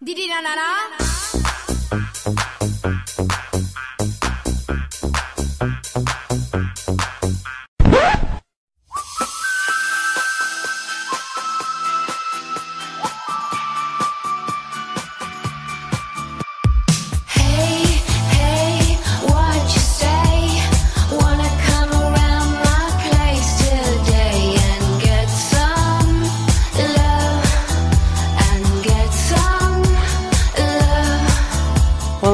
Didi 0.00 0.28
na 0.28 0.40
na 0.44 0.52
na. 0.54 0.68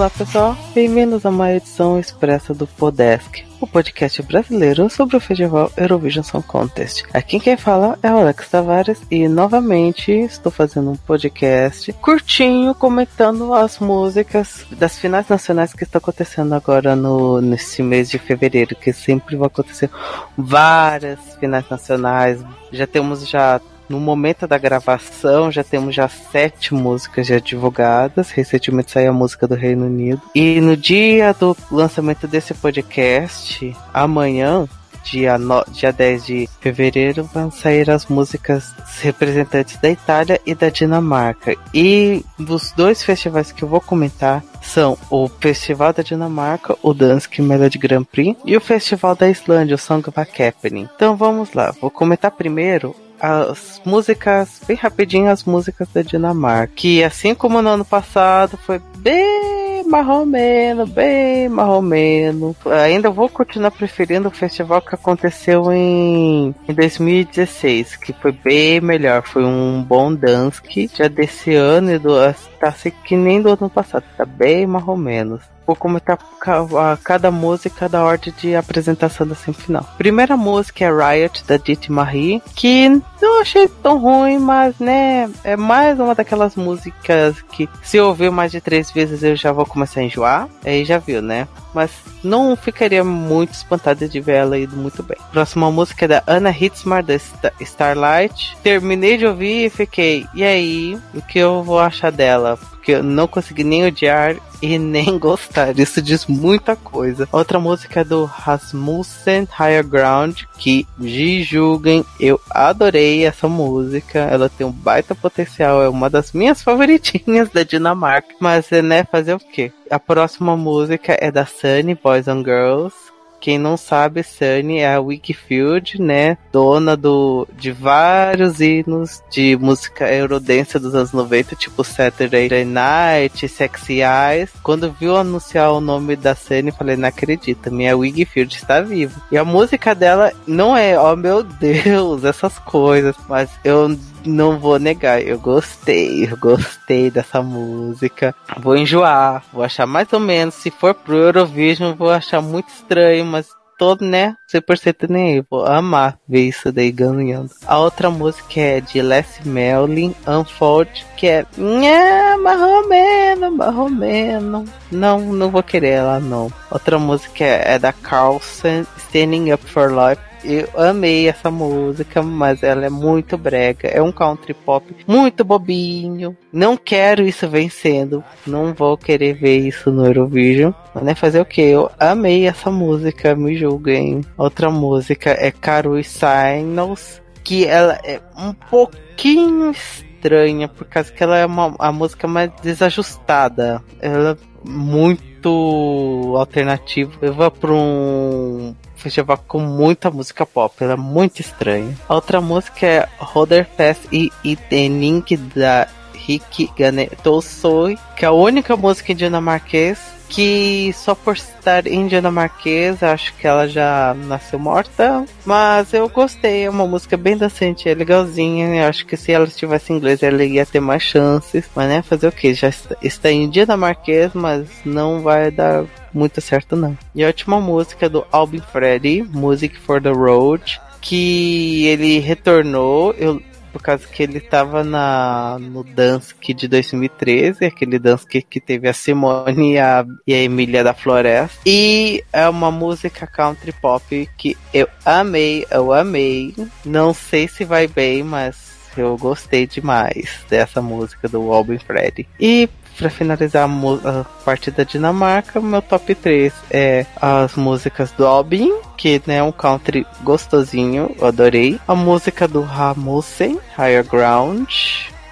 Olá 0.02 0.10
pessoal, 0.10 0.56
bem-vindos 0.74 1.24
a 1.24 1.28
uma 1.28 1.52
edição 1.52 1.96
expressa 1.96 2.52
do 2.52 2.66
Podesk, 2.66 3.44
o 3.60 3.68
podcast 3.68 4.20
brasileiro 4.24 4.90
sobre 4.90 5.16
o 5.16 5.20
Festival 5.20 5.70
Eurovision 5.76 6.24
Song 6.24 6.44
Contest. 6.44 7.04
Aqui 7.14 7.38
quem 7.38 7.56
fala 7.56 7.96
é 8.02 8.10
o 8.10 8.16
Alex 8.18 8.48
Tavares 8.48 9.00
e 9.08 9.28
novamente 9.28 10.10
estou 10.10 10.50
fazendo 10.50 10.90
um 10.90 10.96
podcast 10.96 11.92
curtinho 11.92 12.74
comentando 12.74 13.54
as 13.54 13.78
músicas 13.78 14.66
das 14.72 14.98
finais 14.98 15.28
nacionais 15.28 15.72
que 15.72 15.84
estão 15.84 16.00
acontecendo 16.00 16.52
agora 16.52 16.96
no 16.96 17.40
nesse 17.40 17.80
mês 17.80 18.10
de 18.10 18.18
fevereiro, 18.18 18.74
que 18.74 18.92
sempre 18.92 19.36
vai 19.36 19.46
acontecer 19.46 19.88
várias 20.36 21.20
finais 21.38 21.70
nacionais. 21.70 22.44
Já 22.72 22.88
temos 22.88 23.28
já 23.28 23.60
no 23.92 24.00
momento 24.00 24.46
da 24.46 24.56
gravação, 24.56 25.52
já 25.52 25.62
temos 25.62 25.94
já 25.94 26.08
sete 26.08 26.72
músicas 26.72 27.26
já 27.26 27.38
divulgadas. 27.38 28.30
Recentemente 28.30 28.90
saiu 28.90 29.10
a 29.10 29.12
música 29.12 29.46
do 29.46 29.54
Reino 29.54 29.84
Unido. 29.84 30.22
E 30.34 30.62
no 30.62 30.74
dia 30.74 31.34
do 31.34 31.54
lançamento 31.70 32.26
desse 32.26 32.54
podcast, 32.54 33.76
amanhã, 33.92 34.66
dia, 35.04 35.36
no, 35.36 35.62
dia 35.70 35.92
10 35.92 36.24
de 36.24 36.48
fevereiro, 36.58 37.24
vão 37.34 37.50
sair 37.50 37.90
as 37.90 38.06
músicas 38.06 38.74
representantes 39.02 39.76
da 39.76 39.90
Itália 39.90 40.40
e 40.46 40.54
da 40.54 40.70
Dinamarca. 40.70 41.54
E 41.74 42.24
dos 42.38 42.72
dois 42.72 43.02
festivais 43.02 43.52
que 43.52 43.62
eu 43.62 43.68
vou 43.68 43.80
comentar 43.80 44.42
são 44.62 44.96
o 45.10 45.28
Festival 45.28 45.92
da 45.92 46.02
Dinamarca, 46.02 46.78
o 46.82 46.94
Dansk 46.94 47.40
Melody 47.40 47.76
Grand 47.76 48.04
Prix, 48.04 48.40
e 48.46 48.56
o 48.56 48.60
Festival 48.60 49.14
da 49.14 49.28
Islândia, 49.28 49.74
o 49.74 49.78
Song 49.78 50.08
of 50.08 50.18
Happening. 50.18 50.88
Então 50.96 51.14
vamos 51.14 51.52
lá, 51.52 51.74
vou 51.78 51.90
comentar 51.90 52.30
primeiro 52.30 52.96
as 53.22 53.80
músicas, 53.84 54.60
bem 54.66 54.76
rapidinho, 54.76 55.30
as 55.30 55.44
músicas 55.44 55.88
da 55.94 56.02
Dinamarca. 56.02 56.72
Que 56.74 57.04
assim 57.04 57.36
como 57.36 57.62
no 57.62 57.68
ano 57.68 57.84
passado 57.84 58.56
foi 58.56 58.82
bem 58.96 59.84
marromeno, 59.86 60.84
bem 60.86 61.48
marromeno. 61.48 62.56
Ainda 62.66 63.10
vou 63.10 63.28
continuar 63.28 63.70
preferindo 63.70 64.26
o 64.26 64.32
festival 64.32 64.82
que 64.82 64.96
aconteceu 64.96 65.72
em, 65.72 66.52
em 66.68 66.74
2016, 66.74 67.94
que 67.94 68.12
foi 68.12 68.32
bem 68.32 68.80
melhor. 68.80 69.22
Foi 69.22 69.44
um 69.44 69.84
bom 69.84 70.12
Dansk 70.12 70.66
já 70.92 71.06
desse 71.06 71.54
ano 71.54 71.92
e 71.92 71.98
do, 72.00 72.14
tá 72.58 72.68
assim 72.68 72.90
que 73.04 73.16
nem 73.16 73.40
do 73.40 73.50
ano 73.50 73.70
passado, 73.70 74.04
tá 74.16 74.24
bem 74.24 74.66
marromeno 74.66 75.38
vou 75.66 75.76
comentar 75.76 76.18
a 76.46 76.96
cada 77.02 77.30
música 77.30 77.88
da 77.88 78.02
ordem 78.04 78.32
de 78.38 78.54
apresentação 78.56 79.26
da 79.26 79.34
semifinal. 79.34 79.86
Primeira 79.96 80.36
música 80.36 80.84
é 80.84 80.88
Riot, 80.90 81.44
da 81.46 81.56
Dite 81.56 81.90
Marie, 81.90 82.42
que 82.54 82.88
não 83.20 83.40
achei 83.40 83.68
tão 83.68 83.98
ruim, 83.98 84.38
mas 84.38 84.78
né, 84.78 85.30
é 85.44 85.56
mais 85.56 85.98
uma 86.00 86.14
daquelas 86.14 86.56
músicas 86.56 87.40
que 87.52 87.68
se 87.82 87.96
eu 87.96 88.06
ouvir 88.08 88.30
mais 88.30 88.50
de 88.50 88.60
três 88.60 88.90
vezes 88.90 89.22
eu 89.22 89.36
já 89.36 89.52
vou 89.52 89.64
começar 89.66 90.00
a 90.00 90.04
enjoar. 90.04 90.48
Aí 90.64 90.84
já 90.84 90.98
viu, 90.98 91.22
né? 91.22 91.46
Mas 91.74 91.90
não 92.22 92.54
ficaria 92.54 93.02
muito 93.02 93.54
espantada 93.54 94.06
de 94.08 94.20
ver 94.20 94.32
ela 94.36 94.58
indo 94.58 94.76
muito 94.76 95.02
bem. 95.02 95.16
Próxima 95.30 95.70
música 95.70 96.04
é 96.04 96.08
da 96.08 96.22
Anna 96.26 96.50
Hitzmar, 96.50 97.02
da 97.02 97.14
Sta- 97.14 97.52
Starlight. 97.60 98.56
Terminei 98.62 99.16
de 99.16 99.26
ouvir 99.26 99.66
e 99.66 99.70
fiquei, 99.70 100.26
e 100.34 100.44
aí? 100.44 100.98
O 101.14 101.22
que 101.22 101.38
eu 101.38 101.62
vou 101.62 101.78
achar 101.80 102.12
dela? 102.12 102.58
Porque 102.82 102.92
eu 102.94 103.02
não 103.04 103.28
consegui 103.28 103.62
nem 103.62 103.86
odiar 103.86 104.34
e 104.60 104.76
nem 104.76 105.06
gostar. 105.16 105.78
Isso 105.78 106.02
diz 106.02 106.26
muita 106.26 106.74
coisa. 106.74 107.28
Outra 107.30 107.60
música 107.60 108.00
é 108.00 108.04
do 108.04 108.24
Rasmussen 108.24 109.46
Higher 109.56 109.86
Ground, 109.86 110.42
que 110.58 110.84
me 110.98 111.44
julguem, 111.44 112.04
eu 112.18 112.40
adorei 112.50 113.24
essa 113.24 113.48
música. 113.48 114.18
Ela 114.18 114.48
tem 114.48 114.66
um 114.66 114.72
baita 114.72 115.14
potencial, 115.14 115.80
é 115.80 115.88
uma 115.88 116.10
das 116.10 116.32
minhas 116.32 116.60
favoritinhas 116.64 117.48
da 117.50 117.62
Dinamarca. 117.62 118.34
Mas, 118.40 118.68
né, 118.82 119.04
fazer 119.04 119.34
o 119.34 119.38
quê? 119.38 119.72
A 119.88 120.00
próxima 120.00 120.56
música 120.56 121.16
é 121.20 121.30
da 121.30 121.46
Sunny, 121.46 121.94
Boys 121.94 122.26
and 122.26 122.42
Girls. 122.42 123.11
Quem 123.42 123.58
não 123.58 123.76
sabe, 123.76 124.22
Sunny 124.22 124.78
é 124.78 124.94
a 124.94 125.00
Wikifield, 125.00 126.00
né? 126.00 126.38
Dona 126.52 126.96
do, 126.96 127.48
de 127.58 127.72
vários 127.72 128.60
hinos 128.60 129.20
de 129.28 129.56
música 129.56 130.08
eurodance 130.14 130.78
dos 130.78 130.94
anos 130.94 131.10
90, 131.12 131.56
tipo 131.56 131.82
Saturday 131.82 132.64
Night, 132.64 133.48
Sexy 133.48 133.98
Eyes. 134.00 134.48
Quando 134.62 134.92
viu 134.92 135.16
anunciar 135.16 135.72
o 135.72 135.80
nome 135.80 136.14
da 136.14 136.36
Sunny, 136.36 136.70
falei, 136.70 136.96
não 136.96 137.08
acredito, 137.08 137.68
minha 137.68 137.96
Wikifield 137.96 138.54
está 138.54 138.80
viva. 138.80 139.20
E 139.32 139.36
a 139.36 139.44
música 139.44 139.92
dela 139.92 140.32
não 140.46 140.76
é, 140.76 140.96
oh 140.96 141.16
meu 141.16 141.42
Deus, 141.42 142.22
essas 142.22 142.56
coisas, 142.60 143.16
mas 143.28 143.50
eu 143.64 143.98
não 144.24 144.58
vou 144.58 144.78
negar, 144.78 145.20
eu 145.22 145.38
gostei, 145.38 146.28
eu 146.30 146.36
gostei 146.36 147.10
dessa 147.10 147.42
música. 147.42 148.34
Vou 148.58 148.76
enjoar, 148.76 149.42
vou 149.52 149.62
achar 149.62 149.86
mais 149.86 150.12
ou 150.12 150.20
menos. 150.20 150.54
Se 150.54 150.70
for 150.70 150.94
pro 150.94 151.16
Eurovision, 151.16 151.94
vou 151.94 152.10
achar 152.10 152.40
muito 152.40 152.68
estranho, 152.68 153.24
mas 153.32 153.48
todo, 153.78 154.04
né? 154.04 154.36
100% 154.52 155.08
nem 155.08 155.34
aí. 155.34 155.44
Vou 155.50 155.66
amar 155.66 156.18
ver 156.28 156.42
isso 156.42 156.70
daí 156.70 156.92
ganhando. 156.92 157.50
A 157.66 157.78
outra 157.78 158.10
música 158.10 158.60
é 158.60 158.80
de 158.80 159.02
Les 159.02 159.40
Melin, 159.44 160.14
Unfold, 160.26 161.04
que 161.16 161.26
é 161.26 161.46
nha, 161.56 162.36
marromeno, 162.36 163.50
marromeno. 163.50 164.64
Não, 164.90 165.20
não 165.20 165.50
vou 165.50 165.62
querer 165.62 165.94
ela, 165.94 166.20
não. 166.20 166.52
Outra 166.70 166.98
música 166.98 167.44
é, 167.44 167.74
é 167.74 167.78
da 167.78 167.92
Carlson, 167.92 168.84
Standing 168.98 169.52
Up 169.52 169.64
for 169.66 169.90
Life. 169.90 170.31
Eu 170.44 170.68
amei 170.76 171.28
essa 171.28 171.50
música, 171.50 172.22
mas 172.22 172.62
ela 172.62 172.84
é 172.84 172.90
muito 172.90 173.38
brega. 173.38 173.88
É 173.88 174.02
um 174.02 174.10
country 174.10 174.54
pop 174.54 174.94
muito 175.06 175.44
bobinho. 175.44 176.36
Não 176.52 176.76
quero 176.76 177.22
isso 177.22 177.48
vencendo. 177.48 178.24
Não 178.46 178.74
vou 178.74 178.96
querer 178.96 179.34
ver 179.34 179.58
isso 179.58 179.90
no 179.90 180.04
Eurovision. 180.04 180.72
Mas 180.94 181.04
né, 181.04 181.14
fazer 181.14 181.40
o 181.40 181.44
que? 181.44 181.60
Eu 181.60 181.90
amei 181.98 182.46
essa 182.46 182.70
música, 182.70 183.34
me 183.36 183.56
julguem. 183.56 184.22
Outra 184.36 184.70
música 184.70 185.30
é 185.30 185.50
Caru 185.50 186.02
Signals, 186.02 187.22
que 187.44 187.64
ela 187.64 187.98
é 188.04 188.20
um 188.36 188.52
pouquinho 188.52 189.70
estranha, 189.70 190.68
por 190.68 190.86
causa 190.86 191.12
que 191.12 191.22
ela 191.22 191.38
é 191.38 191.46
uma, 191.46 191.74
a 191.78 191.92
música 191.92 192.26
mais 192.26 192.50
desajustada. 192.62 193.82
Ela 194.00 194.32
é 194.32 194.68
muito 194.68 196.34
alternativa. 196.36 197.12
Leva 197.20 197.50
pra 197.50 197.72
um 197.72 198.74
festival 199.02 199.42
com 199.46 199.60
muita 199.60 200.10
música 200.10 200.46
pop, 200.46 200.74
ela 200.80 200.94
é 200.94 200.96
muito 200.96 201.40
estranha. 201.40 201.96
A 202.08 202.14
outra 202.14 202.40
música 202.40 202.86
é 202.86 203.08
Roder 203.18 203.68
Pass 203.76 203.98
e 204.12 204.30
Itening 204.44 205.24
da 205.54 205.88
Rick 206.14 206.70
Ganetosoi, 206.76 207.98
que 208.16 208.24
é 208.24 208.28
a 208.28 208.32
única 208.32 208.76
música 208.76 209.12
em 209.12 209.16
dinamarquês 209.16 209.98
que 210.32 210.90
só 210.94 211.14
por 211.14 211.34
estar 211.36 211.86
em 211.86 212.06
dinamarquês, 212.06 213.02
acho 213.02 213.34
que 213.34 213.46
ela 213.46 213.68
já 213.68 214.14
nasceu 214.14 214.58
morta, 214.58 215.26
mas 215.44 215.92
eu 215.92 216.08
gostei, 216.08 216.64
é 216.64 216.70
uma 216.70 216.86
música 216.86 217.18
bem 217.18 217.36
decente, 217.36 217.86
é 217.86 217.94
legalzinha, 217.94 218.82
eu 218.82 218.88
acho 218.88 219.04
que 219.04 219.14
se 219.14 219.30
ela 219.30 219.44
estivesse 219.44 219.92
em 219.92 219.96
inglês 219.96 220.22
ela 220.22 220.42
ia 220.42 220.64
ter 220.64 220.80
mais 220.80 221.02
chances, 221.02 221.68
mas 221.76 221.86
né, 221.86 222.00
fazer 222.00 222.28
o 222.28 222.32
que? 222.32 222.54
Já 222.54 222.70
está, 222.70 222.96
está 223.02 223.30
em 223.30 223.48
dinamarquês, 223.50 224.32
mas 224.32 224.66
não 224.86 225.20
vai 225.20 225.50
dar 225.50 225.84
muito 226.12 226.40
certo 226.40 226.76
não. 226.76 226.96
E 227.14 227.22
a 227.24 227.26
última 227.26 227.60
música 227.60 228.06
é 228.06 228.08
do 228.08 228.26
Albin 228.30 228.60
Freddy, 228.60 229.22
Music 229.22 229.76
for 229.78 230.00
the 230.00 230.10
Road, 230.10 230.80
que 231.00 231.86
ele 231.86 232.18
retornou, 232.18 233.12
eu 233.18 233.40
por 233.72 233.80
causa 233.80 234.06
que 234.06 234.22
ele 234.22 234.38
tava 234.38 234.84
na, 234.84 235.56
no 235.58 235.82
Dansk 235.82 236.42
de 236.54 236.68
2013, 236.68 237.64
aquele 237.64 237.98
Dansk 237.98 238.30
que 238.48 238.60
teve 238.60 238.86
a 238.86 238.92
Simone 238.92 239.72
e 239.72 239.78
a, 239.78 240.04
e 240.26 240.34
a 240.34 240.42
Emília 240.42 240.84
da 240.84 240.92
Floresta. 240.92 241.58
E 241.64 242.22
é 242.32 242.46
uma 242.48 242.70
música 242.70 243.26
country 243.26 243.72
pop 243.72 244.28
que 244.36 244.56
eu 244.74 244.86
amei, 245.04 245.66
eu 245.70 245.92
amei. 245.92 246.54
Não 246.84 247.14
sei 247.14 247.48
se 247.48 247.64
vai 247.64 247.88
bem, 247.88 248.22
mas 248.22 248.72
eu 248.96 249.16
gostei 249.16 249.66
demais 249.66 250.44
dessa 250.50 250.82
música 250.82 251.28
do 251.28 251.50
Albin 251.50 251.78
Freddy. 251.78 252.28
E 252.38 252.68
para 252.96 253.10
finalizar 253.10 253.68
a, 253.68 254.20
a 254.20 254.24
parte 254.44 254.70
da 254.70 254.84
Dinamarca, 254.84 255.60
meu 255.60 255.82
top 255.82 256.14
3 256.14 256.52
é 256.70 257.06
as 257.20 257.54
músicas 257.54 258.10
do 258.12 258.26
Albin, 258.26 258.72
que 258.96 259.20
né, 259.26 259.36
é 259.36 259.42
um 259.42 259.52
country 259.52 260.06
gostosinho, 260.22 261.14
eu 261.18 261.26
adorei. 261.26 261.80
A 261.86 261.94
música 261.94 262.46
do 262.46 262.62
Ramussen, 262.62 263.58
Higher 263.76 264.04
Ground, 264.04 264.70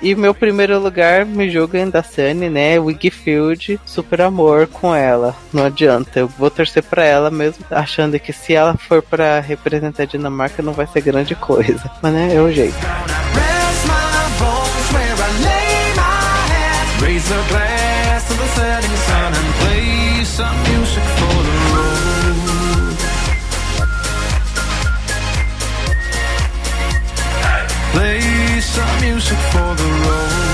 E 0.02 0.14
meu 0.14 0.34
primeiro 0.34 0.78
lugar, 0.78 1.26
me 1.26 1.50
julga 1.50 1.84
da 1.86 2.02
Sunny, 2.02 2.48
né? 2.48 2.78
Wikifield, 2.78 3.78
super 3.84 4.22
amor 4.22 4.66
com 4.66 4.94
ela. 4.94 5.36
Não 5.52 5.66
adianta, 5.66 6.20
eu 6.20 6.26
vou 6.26 6.50
torcer 6.50 6.82
pra 6.82 7.04
ela 7.04 7.30
mesmo, 7.30 7.64
achando 7.70 8.18
que 8.18 8.32
se 8.32 8.54
ela 8.54 8.74
for 8.78 9.02
pra 9.02 9.40
representar 9.40 10.04
a 10.04 10.06
Dinamarca 10.06 10.62
não 10.62 10.72
vai 10.72 10.86
ser 10.86 11.02
grande 11.02 11.34
coisa. 11.34 11.90
Mas 12.00 12.12
né, 12.14 12.34
é 12.34 12.40
o 12.40 12.50
jeito. 12.50 12.78
A 17.30 17.48
glass 17.48 18.26
to 18.28 18.34
the 18.34 18.46
setting 18.56 18.96
sun 19.06 19.32
and 19.34 19.54
play 19.60 20.24
some 20.24 20.56
music 20.70 21.04
for 21.18 21.36
the 21.46 21.56
road. 21.74 22.96
Play 27.92 28.60
some 28.60 29.00
music 29.00 29.38
for 29.52 29.74
the 29.80 29.90
road. 30.06 30.50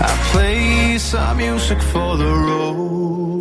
I 0.00 0.12
play 0.30 0.98
some 0.98 1.36
music 1.36 1.80
for 1.82 2.16
the 2.16 2.30
road. 2.46 3.33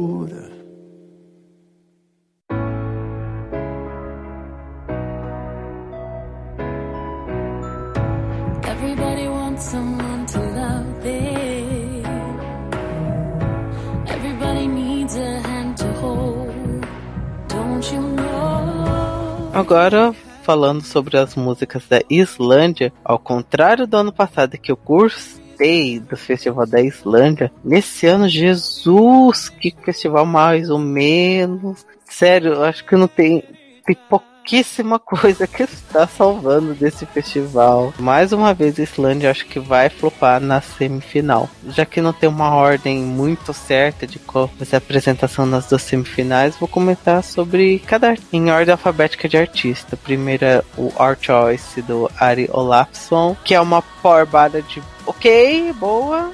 Agora, 19.53 20.15
falando 20.41 20.81
sobre 20.81 21.15
as 21.15 21.35
músicas 21.35 21.83
da 21.87 22.01
Islândia, 22.09 22.91
ao 23.05 23.19
contrário 23.19 23.85
do 23.85 23.95
ano 23.95 24.11
passado 24.11 24.57
que 24.57 24.71
eu 24.71 24.75
gostei 24.75 25.99
do 25.99 26.17
Festival 26.17 26.65
da 26.65 26.81
Islândia, 26.81 27.51
nesse 27.63 28.07
ano, 28.07 28.27
Jesus, 28.27 29.49
que 29.49 29.71
festival 29.85 30.25
mais 30.25 30.71
ou 30.71 30.79
menos. 30.79 31.85
Sério, 32.03 32.63
acho 32.63 32.83
que 32.83 32.95
não 32.95 33.07
tem, 33.07 33.43
tem 33.85 33.95
pouquíssima 34.43 34.99
coisa 34.99 35.47
que 35.47 35.63
está 35.63 36.05
salvando 36.05 36.73
desse 36.73 37.05
festival. 37.05 37.93
Mais 37.97 38.33
uma 38.33 38.53
vez, 38.53 38.77
a 38.77 38.83
Islândia 38.83 39.31
acho 39.31 39.45
que 39.45 39.57
vai 39.57 39.89
flopar 39.89 40.41
na 40.41 40.59
semifinal. 40.59 41.49
Já 41.69 41.85
que 41.85 42.01
não 42.01 42.11
tem 42.11 42.27
uma 42.27 42.53
ordem 42.53 42.99
muito 42.99 43.53
certa 43.53 44.05
de 44.05 44.19
qual 44.19 44.51
vai 44.57 44.65
ser 44.65 44.75
a 44.75 44.79
apresentação 44.79 45.45
nas 45.45 45.67
duas 45.67 45.81
semifinais, 45.83 46.57
vou 46.57 46.67
comentar 46.67 47.23
sobre 47.23 47.79
cada 47.79 48.15
em 48.33 48.51
ordem 48.51 48.73
alfabética 48.73 49.29
de 49.29 49.37
artista. 49.37 49.95
Primeiro 49.95 50.43
é 50.43 50.61
o 50.77 50.91
Our 51.01 51.17
Choice 51.19 51.81
do 51.81 52.11
Ari 52.19 52.49
Olafsson, 52.51 53.37
que 53.45 53.55
é 53.55 53.61
uma 53.61 53.81
power 54.01 54.25
ballad 54.25 54.65
de 54.67 54.83
ok, 55.05 55.71
boa. 55.79 56.31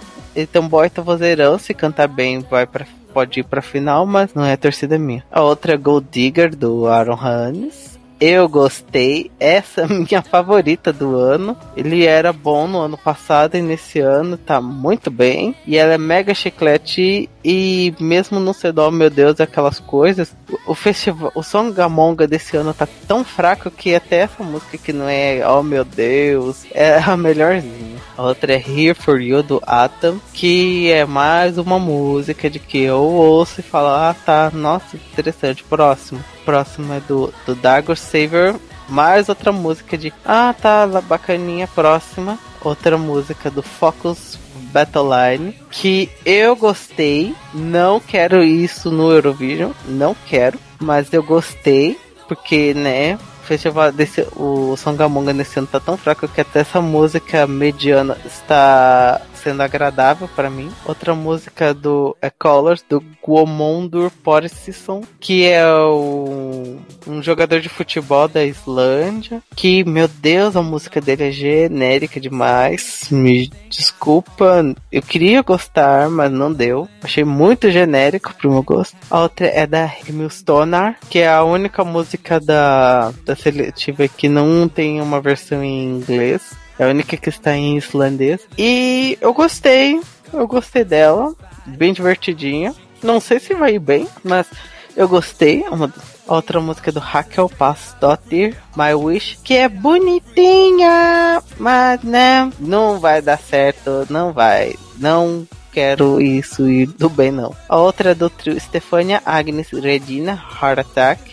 Um 0.56 0.68
boy 0.68 0.90
vozeirão, 0.96 1.60
se 1.60 1.74
cantar 1.74 2.08
bem 2.08 2.40
vai 2.40 2.66
para 2.66 2.88
pode 3.14 3.40
ir 3.40 3.44
pra 3.44 3.62
final, 3.62 4.06
mas 4.06 4.34
não 4.34 4.46
é 4.46 4.56
torcida 4.56 4.98
minha. 4.98 5.24
A 5.32 5.42
outra 5.42 5.74
é 5.74 5.78
Gold 5.78 6.08
Digger 6.12 6.56
do 6.56 6.88
Aaron 6.88 7.16
Hannes. 7.16 7.99
Eu 8.20 8.50
gostei, 8.50 9.32
essa 9.40 9.82
é 9.82 9.88
minha 9.94 10.22
favorita 10.22 10.92
do 10.92 11.16
ano. 11.16 11.58
Ele 11.76 12.06
era 12.06 12.34
bom 12.34 12.68
no 12.68 12.80
ano 12.80 12.98
passado 12.98 13.56
e 13.56 13.62
nesse 13.62 14.00
ano 14.00 14.38
tá 14.38 14.60
muito 14.60 15.10
bem. 15.10 15.56
E 15.66 15.78
ela 15.78 15.94
é 15.94 15.98
mega 15.98 16.34
chiclete 16.34 17.30
e 17.44 17.94
mesmo 18.00 18.40
não 18.40 18.52
ser 18.52 18.74
dó, 18.74 18.92
meu 18.92 19.10
Deus, 19.10 19.40
aquelas 19.40 19.80
coisas. 19.80 20.36
O 20.68 20.76
festival, 20.76 21.32
o 21.34 21.42
Songamonga 21.42 22.28
desse 22.28 22.58
ano 22.58 22.74
tá 22.74 22.88
tão 23.08 23.24
fraco 23.24 23.72
que 23.72 23.96
até 23.96 24.18
essa 24.18 24.44
música 24.44 24.78
que 24.78 24.92
não 24.92 25.08
é, 25.08 25.42
oh 25.48 25.64
meu 25.64 25.86
Deus, 25.86 26.66
é 26.72 26.98
a 26.98 27.16
melhorzinha. 27.16 27.89
Outra 28.20 28.54
é 28.54 28.58
Here 28.58 28.94
For 28.94 29.22
You 29.22 29.42
do 29.42 29.62
Atom, 29.66 30.20
que 30.34 30.92
é 30.92 31.06
mais 31.06 31.58
uma 31.58 31.80
música 31.80 32.50
de 32.50 32.60
que 32.60 32.80
eu 32.80 33.00
ouço 33.00 33.62
e 33.62 33.64
falo, 33.64 33.88
ah 33.88 34.14
tá, 34.26 34.52
nossa, 34.54 34.98
interessante, 34.98 35.64
próximo. 35.64 36.22
Próximo 36.44 36.94
é 36.94 37.00
do, 37.00 37.34
do 37.46 37.56
Dagger 37.56 37.96
Saver, 37.96 38.56
mais 38.90 39.30
outra 39.30 39.54
música 39.54 39.98
de, 39.98 40.12
ah 40.26 40.54
tá, 40.54 40.86
bacaninha, 41.02 41.66
próxima. 41.68 42.38
Outra 42.62 42.98
música 42.98 43.50
do 43.50 43.64
Focus 43.64 44.38
Battleline, 44.74 45.56
que 45.72 46.10
eu 46.26 46.58
gostei, 46.58 47.34
não 47.54 48.02
quero 48.02 48.44
isso 48.44 48.92
no 48.92 49.10
Eurovision, 49.14 49.72
não 49.88 50.14
quero, 50.28 50.60
mas 50.78 51.14
eu 51.14 51.24
gostei, 51.24 51.98
porque, 52.28 52.74
né, 52.74 53.18
festival 53.50 53.92
desse, 53.92 54.28
o 54.36 54.78
Songamonga 54.78 55.34
nesse 55.34 55.58
ano 55.58 55.68
tá 55.68 55.80
tão 55.80 55.98
fraco 55.98 56.28
que 56.28 56.40
até 56.40 56.60
essa 56.60 56.80
música 56.80 57.48
mediana 57.48 58.16
está 58.24 59.20
sendo 59.40 59.62
agradável 59.62 60.30
para 60.36 60.50
mim. 60.50 60.72
Outra 60.86 61.16
música 61.16 61.74
do 61.74 62.16
é 62.22 62.30
Colors, 62.30 62.84
do 62.88 63.04
Guomondur 63.26 64.12
Porsison, 64.24 65.02
que 65.20 65.46
é 65.46 65.66
o, 65.66 66.78
um 67.08 67.22
jogador 67.22 67.60
de 67.60 67.70
futebol 67.70 68.28
da 68.28 68.44
Islândia, 68.44 69.42
que, 69.56 69.84
meu 69.84 70.08
Deus, 70.08 70.56
a 70.56 70.62
música 70.62 71.02
dele 71.02 71.30
é 71.30 71.32
genérica 71.32 72.20
demais. 72.20 73.08
Me 73.12 73.50
desculpa, 73.70 74.76
eu 74.92 75.02
queria 75.02 75.42
gostar, 75.42 76.10
mas 76.10 76.32
não 76.32 76.52
deu. 76.52 76.88
Achei 77.02 77.24
muito 77.24 77.72
genérico 77.72 78.34
pro 78.36 78.52
meu 78.52 78.64
gosto. 78.64 78.98
A 79.10 79.22
outra 79.22 79.48
é 79.48 79.66
da 79.66 79.90
Stonar, 80.30 80.98
que 81.10 81.20
é 81.20 81.30
a 81.30 81.44
única 81.44 81.84
música 81.84 82.40
da, 82.40 83.12
da 83.26 83.36
seletiva 83.36 84.08
que 84.08 84.28
não 84.28 84.68
tem 84.68 85.02
uma 85.02 85.22
versão 85.22 85.64
em 85.64 85.86
inglês. 85.86 86.54
É 86.80 86.86
a 86.86 86.88
única 86.88 87.18
que 87.18 87.28
está 87.30 87.56
em 87.56 87.78
islandês. 87.78 88.40
E 88.58 89.18
eu 89.20 89.34
gostei. 89.34 90.00
Eu 90.32 90.48
gostei 90.48 90.86
dela. 90.86 91.36
Bem 91.66 91.92
divertidinha. 91.92 92.74
Não 93.04 93.20
sei 93.20 93.40
se 93.40 93.54
vai 93.54 93.76
ir 93.76 93.80
bem, 93.80 94.08
mas 94.24 94.48
eu 94.96 95.08
gostei. 95.08 95.64
É 95.64 95.70
Uma 95.70 95.94
outra 96.26 96.62
música 96.62 96.92
do 96.92 97.00
Raquel 97.00 97.50
Pasdottir, 97.50 98.56
My 98.76 98.94
Wish, 98.94 99.38
que 99.44 99.56
é 99.56 99.68
bonitinha, 99.68 101.42
mas 101.58 102.02
né, 102.04 102.52
não 102.60 103.00
vai 103.00 103.22
dar 103.22 103.40
certo, 103.40 104.06
não 104.10 104.32
vai. 104.32 104.76
Não 104.98 105.48
quero 105.72 106.20
isso 106.22 106.70
ir 106.70 106.88
do 106.88 107.10
bem 107.10 107.32
não. 107.32 107.56
A 107.68 107.78
outra 107.78 108.12
é 108.12 108.16
do 108.16 108.30
trio 108.30 108.60
Stefania 108.60 109.22
Agnes 109.26 109.70
Redina, 109.72 110.42
Heart 110.62 110.80
Attack. 110.80 111.29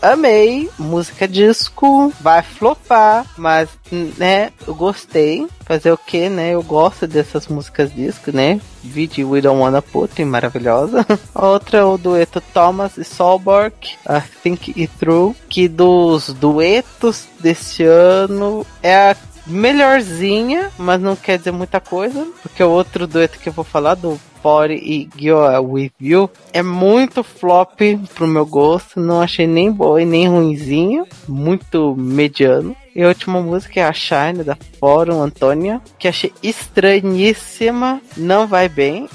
Amei, 0.00 0.70
música 0.78 1.26
disco, 1.26 2.12
vai 2.20 2.40
flopar, 2.40 3.26
mas 3.36 3.68
né, 4.16 4.52
eu 4.66 4.74
gostei. 4.74 5.46
Fazer 5.64 5.92
o 5.92 5.98
que, 5.98 6.30
né? 6.30 6.54
Eu 6.54 6.62
gosto 6.62 7.06
dessas 7.06 7.48
músicas 7.48 7.92
disco, 7.92 8.32
né? 8.32 8.60
Vide 8.82 9.24
We 9.24 9.42
Don't 9.42 9.60
Wanna 9.60 9.82
Put, 9.82 10.24
maravilhosa. 10.24 11.04
Outra 11.34 11.86
o 11.86 11.98
dueto 11.98 12.40
Thomas 12.40 12.96
e 12.96 13.04
Solborg, 13.04 13.74
I 14.08 14.22
Think 14.42 14.70
It 14.80 14.90
Through, 14.98 15.36
que 15.48 15.68
dos 15.68 16.32
duetos 16.32 17.26
desse 17.40 17.84
ano 17.84 18.64
é 18.82 19.10
a 19.10 19.16
melhorzinha, 19.48 20.70
mas 20.78 21.00
não 21.00 21.16
quer 21.16 21.38
dizer 21.38 21.52
muita 21.52 21.80
coisa, 21.80 22.26
porque 22.42 22.62
o 22.62 22.70
outro 22.70 23.06
dueto 23.06 23.38
que 23.38 23.48
eu 23.48 23.52
vou 23.52 23.64
falar 23.64 23.94
do 23.94 24.20
Body 24.42 24.74
e 24.74 25.08
Gyoa 25.16 25.60
With 25.60 25.92
You 26.00 26.30
é 26.52 26.62
muito 26.62 27.22
flop 27.22 27.80
pro 28.14 28.26
meu 28.26 28.46
gosto, 28.46 29.00
não 29.00 29.20
achei 29.20 29.46
nem 29.46 29.70
boa 29.70 30.00
e 30.00 30.04
nem 30.04 30.28
ruinzinho, 30.28 31.06
muito 31.28 31.94
mediano. 31.96 32.76
E 32.94 33.02
a 33.04 33.08
última 33.08 33.40
música 33.40 33.78
é 33.78 33.84
a 33.84 33.92
Shine 33.92 34.42
da 34.42 34.56
Fórum 34.80 35.22
Antônia, 35.22 35.80
que 35.98 36.08
achei 36.08 36.32
estranhíssima, 36.42 38.00
não 38.16 38.46
vai 38.46 38.68
bem, 38.68 39.08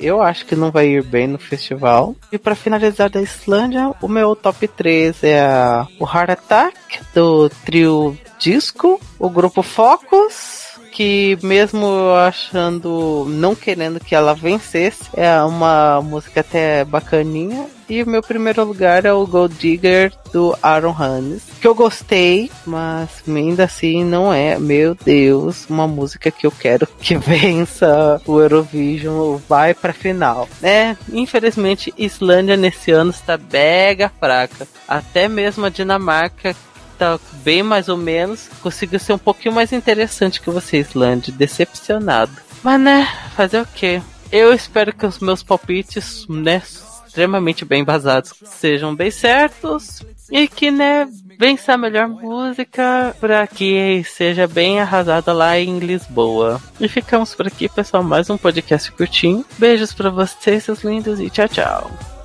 eu 0.00 0.20
acho 0.20 0.44
que 0.44 0.56
não 0.56 0.72
vai 0.72 0.88
ir 0.88 1.04
bem 1.04 1.28
no 1.28 1.38
festival. 1.38 2.16
E 2.32 2.38
para 2.38 2.56
finalizar 2.56 3.08
da 3.08 3.22
Islândia, 3.22 3.94
o 4.02 4.08
meu 4.08 4.34
top 4.34 4.66
3 4.66 5.22
é 5.22 5.40
a, 5.40 5.86
o 6.00 6.04
Heart 6.04 6.30
Attack 6.30 6.76
do 7.14 7.48
trio 7.64 8.18
Disco, 8.40 9.00
o 9.20 9.30
grupo 9.30 9.62
Focus 9.62 10.67
que 10.98 11.38
mesmo 11.44 12.12
achando, 12.26 13.24
não 13.28 13.54
querendo 13.54 14.00
que 14.00 14.16
ela 14.16 14.34
vencesse, 14.34 15.04
é 15.14 15.40
uma 15.44 16.00
música 16.02 16.40
até 16.40 16.84
bacaninha. 16.84 17.68
E 17.88 18.02
o 18.02 18.06
meu 18.06 18.20
primeiro 18.20 18.64
lugar 18.64 19.06
é 19.06 19.12
o 19.12 19.24
Gold 19.24 19.54
Digger 19.54 20.12
do 20.32 20.58
Aaron 20.60 20.92
Hannes, 20.92 21.42
que 21.60 21.66
eu 21.66 21.74
gostei, 21.74 22.50
mas 22.66 23.22
ainda 23.26 23.64
assim 23.64 24.04
não 24.04 24.32
é, 24.32 24.58
meu 24.58 24.94
Deus, 24.94 25.66
uma 25.70 25.86
música 25.86 26.30
que 26.30 26.46
eu 26.46 26.50
quero 26.50 26.86
que 27.00 27.16
vença 27.16 28.20
o 28.26 28.40
Eurovision, 28.40 29.38
vai 29.48 29.72
pra 29.72 29.92
final, 29.92 30.48
né? 30.60 30.98
Infelizmente, 31.10 31.94
Islândia 31.96 32.56
nesse 32.56 32.90
ano 32.90 33.10
está 33.10 33.38
mega 33.50 34.12
fraca. 34.20 34.66
Até 34.86 35.28
mesmo 35.28 35.64
a 35.64 35.70
Dinamarca 35.70 36.54
tá 36.98 37.18
bem 37.44 37.62
mais 37.62 37.88
ou 37.88 37.96
menos, 37.96 38.48
conseguiu 38.60 38.98
ser 38.98 39.12
um 39.12 39.18
pouquinho 39.18 39.54
mais 39.54 39.72
interessante 39.72 40.40
que 40.40 40.50
você, 40.50 40.78
Islândia. 40.78 41.32
Decepcionado. 41.32 42.32
Mas 42.62 42.80
né, 42.80 43.08
fazer 43.36 43.60
o 43.60 43.66
quê? 43.66 44.02
Eu 44.30 44.52
espero 44.52 44.92
que 44.92 45.06
os 45.06 45.20
meus 45.20 45.42
palpites, 45.42 46.26
né, 46.28 46.62
extremamente 47.06 47.64
bem 47.64 47.82
basados, 47.82 48.34
sejam 48.44 48.94
bem 48.94 49.10
certos. 49.10 50.02
E 50.30 50.46
que, 50.46 50.70
né, 50.70 51.08
vença 51.38 51.72
a 51.72 51.78
melhor 51.78 52.06
música 52.08 53.16
para 53.18 53.46
que 53.46 54.04
seja 54.04 54.46
bem 54.46 54.80
arrasada 54.80 55.32
lá 55.32 55.58
em 55.58 55.78
Lisboa. 55.78 56.60
E 56.78 56.86
ficamos 56.86 57.34
por 57.34 57.46
aqui, 57.46 57.68
pessoal. 57.68 58.02
Mais 58.02 58.28
um 58.28 58.36
podcast 58.36 58.92
curtinho. 58.92 59.44
Beijos 59.56 59.94
para 59.94 60.10
vocês, 60.10 60.64
seus 60.64 60.84
lindos, 60.84 61.18
e 61.18 61.30
tchau, 61.30 61.48
tchau. 61.48 62.17